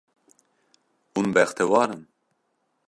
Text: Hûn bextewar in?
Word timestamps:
Hûn 1.13 1.27
bextewar 1.35 1.89
in? 1.95 2.01